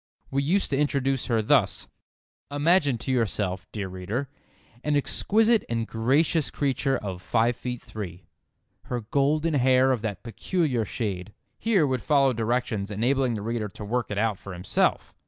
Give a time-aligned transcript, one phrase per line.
[0.31, 1.87] We used to introduce her thus:
[2.49, 4.29] "Imagine to yourself, dear reader,
[4.83, 8.25] an exquisite and gracious creature of five feet three.
[8.85, 14.09] Her golden hair of that peculiar shade"—here would follow directions enabling the reader to work
[14.09, 15.13] it out for himself.